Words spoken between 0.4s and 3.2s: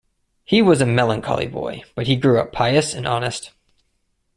He was a melancholy boy, but he grew up pious and